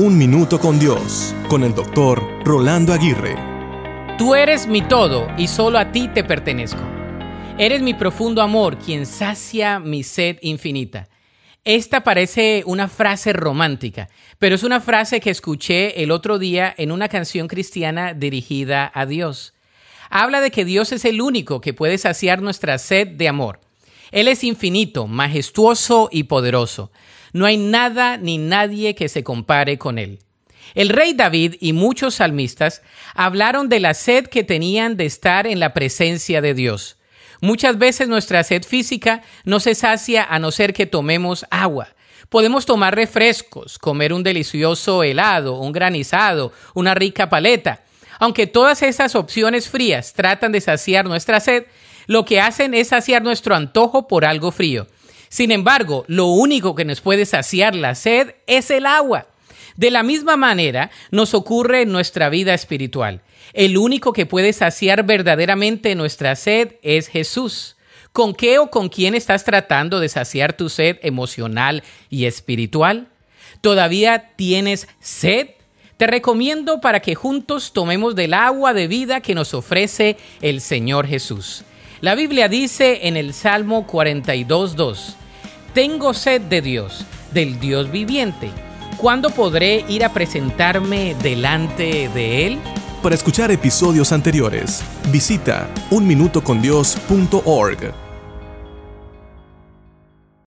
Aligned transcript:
Un 0.00 0.16
Minuto 0.16 0.60
con 0.60 0.78
Dios, 0.78 1.34
con 1.48 1.64
el 1.64 1.74
doctor 1.74 2.22
Rolando 2.44 2.92
Aguirre. 2.92 3.34
Tú 4.16 4.36
eres 4.36 4.68
mi 4.68 4.80
todo 4.80 5.26
y 5.36 5.48
solo 5.48 5.76
a 5.76 5.90
ti 5.90 6.06
te 6.06 6.22
pertenezco. 6.22 6.78
Eres 7.58 7.82
mi 7.82 7.94
profundo 7.94 8.40
amor, 8.40 8.78
quien 8.78 9.06
sacia 9.06 9.80
mi 9.80 10.04
sed 10.04 10.38
infinita. 10.40 11.08
Esta 11.64 12.04
parece 12.04 12.62
una 12.64 12.86
frase 12.86 13.32
romántica, 13.32 14.08
pero 14.38 14.54
es 14.54 14.62
una 14.62 14.80
frase 14.80 15.18
que 15.18 15.30
escuché 15.30 16.00
el 16.00 16.12
otro 16.12 16.38
día 16.38 16.72
en 16.78 16.92
una 16.92 17.08
canción 17.08 17.48
cristiana 17.48 18.14
dirigida 18.14 18.92
a 18.94 19.04
Dios. 19.04 19.52
Habla 20.10 20.40
de 20.40 20.52
que 20.52 20.64
Dios 20.64 20.92
es 20.92 21.04
el 21.06 21.20
único 21.20 21.60
que 21.60 21.74
puede 21.74 21.98
saciar 21.98 22.40
nuestra 22.40 22.78
sed 22.78 23.08
de 23.08 23.26
amor. 23.26 23.58
Él 24.10 24.28
es 24.28 24.44
infinito, 24.44 25.06
majestuoso 25.06 26.08
y 26.10 26.24
poderoso. 26.24 26.90
No 27.32 27.46
hay 27.46 27.56
nada 27.56 28.16
ni 28.16 28.38
nadie 28.38 28.94
que 28.94 29.08
se 29.08 29.22
compare 29.22 29.78
con 29.78 29.98
Él. 29.98 30.20
El 30.74 30.90
rey 30.90 31.14
David 31.14 31.56
y 31.60 31.72
muchos 31.72 32.16
salmistas 32.16 32.82
hablaron 33.14 33.68
de 33.68 33.80
la 33.80 33.94
sed 33.94 34.26
que 34.26 34.44
tenían 34.44 34.96
de 34.96 35.06
estar 35.06 35.46
en 35.46 35.60
la 35.60 35.72
presencia 35.72 36.40
de 36.40 36.54
Dios. 36.54 36.96
Muchas 37.40 37.78
veces 37.78 38.08
nuestra 38.08 38.42
sed 38.42 38.64
física 38.64 39.22
no 39.44 39.60
se 39.60 39.74
sacia 39.74 40.24
a 40.24 40.38
no 40.38 40.50
ser 40.50 40.72
que 40.72 40.86
tomemos 40.86 41.46
agua. 41.50 41.88
Podemos 42.28 42.66
tomar 42.66 42.94
refrescos, 42.94 43.78
comer 43.78 44.12
un 44.12 44.22
delicioso 44.22 45.02
helado, 45.02 45.58
un 45.58 45.72
granizado, 45.72 46.52
una 46.74 46.94
rica 46.94 47.30
paleta. 47.30 47.84
Aunque 48.18 48.46
todas 48.46 48.82
esas 48.82 49.14
opciones 49.14 49.68
frías 49.68 50.12
tratan 50.12 50.52
de 50.52 50.60
saciar 50.60 51.06
nuestra 51.06 51.40
sed, 51.40 51.64
lo 52.08 52.24
que 52.24 52.40
hacen 52.40 52.74
es 52.74 52.88
saciar 52.88 53.22
nuestro 53.22 53.54
antojo 53.54 54.08
por 54.08 54.24
algo 54.24 54.50
frío. 54.50 54.88
Sin 55.28 55.52
embargo, 55.52 56.04
lo 56.08 56.26
único 56.26 56.74
que 56.74 56.86
nos 56.86 57.02
puede 57.02 57.26
saciar 57.26 57.76
la 57.76 57.94
sed 57.94 58.34
es 58.46 58.70
el 58.70 58.86
agua. 58.86 59.28
De 59.76 59.90
la 59.90 60.02
misma 60.02 60.36
manera 60.36 60.90
nos 61.10 61.34
ocurre 61.34 61.82
en 61.82 61.92
nuestra 61.92 62.30
vida 62.30 62.54
espiritual. 62.54 63.20
El 63.52 63.76
único 63.76 64.14
que 64.14 64.24
puede 64.24 64.54
saciar 64.54 65.04
verdaderamente 65.04 65.94
nuestra 65.94 66.34
sed 66.34 66.76
es 66.82 67.08
Jesús. 67.08 67.76
¿Con 68.12 68.34
qué 68.34 68.58
o 68.58 68.70
con 68.70 68.88
quién 68.88 69.14
estás 69.14 69.44
tratando 69.44 70.00
de 70.00 70.08
saciar 70.08 70.54
tu 70.54 70.70
sed 70.70 70.96
emocional 71.02 71.84
y 72.08 72.24
espiritual? 72.24 73.08
¿Todavía 73.60 74.32
tienes 74.34 74.88
sed? 74.98 75.50
Te 75.98 76.06
recomiendo 76.06 76.80
para 76.80 77.00
que 77.00 77.14
juntos 77.14 77.72
tomemos 77.74 78.14
del 78.14 78.32
agua 78.32 78.72
de 78.72 78.88
vida 78.88 79.20
que 79.20 79.34
nos 79.34 79.52
ofrece 79.52 80.16
el 80.40 80.62
Señor 80.62 81.06
Jesús. 81.06 81.64
La 82.00 82.14
Biblia 82.14 82.48
dice 82.48 83.08
en 83.08 83.16
el 83.16 83.34
Salmo 83.34 83.84
42.2, 83.84 85.14
Tengo 85.74 86.14
sed 86.14 86.42
de 86.42 86.62
Dios, 86.62 87.04
del 87.32 87.58
Dios 87.58 87.90
viviente. 87.90 88.50
¿Cuándo 88.98 89.30
podré 89.30 89.84
ir 89.88 90.04
a 90.04 90.12
presentarme 90.12 91.16
delante 91.20 92.08
de 92.14 92.46
Él? 92.46 92.60
Para 93.02 93.16
escuchar 93.16 93.50
episodios 93.50 94.12
anteriores, 94.12 94.84
visita 95.10 95.68
unminutocondios.org. 95.90 98.07